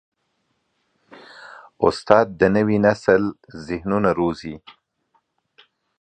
استاد 1.87 2.27
د 2.39 2.41
نوي 2.55 2.77
نسل 2.85 3.23
ذهنونه 3.65 4.09
روزي. 4.19 4.55